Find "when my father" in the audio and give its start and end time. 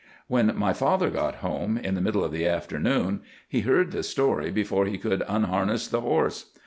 0.25-1.11